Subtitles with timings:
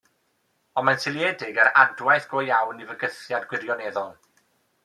[0.81, 4.13] Ond mae'n seiliedig ar adwaith go iawn i fygythiad gwirioneddol.